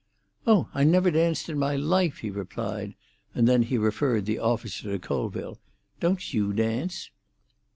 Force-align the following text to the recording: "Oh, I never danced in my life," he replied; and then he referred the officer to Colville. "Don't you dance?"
"Oh, 0.47 0.67
I 0.73 0.83
never 0.83 1.11
danced 1.11 1.47
in 1.47 1.59
my 1.59 1.75
life," 1.75 2.17
he 2.25 2.31
replied; 2.31 2.95
and 3.35 3.47
then 3.47 3.61
he 3.61 3.77
referred 3.77 4.25
the 4.25 4.39
officer 4.39 4.91
to 4.91 4.97
Colville. 4.97 5.59
"Don't 5.99 6.33
you 6.33 6.53
dance?" 6.53 7.11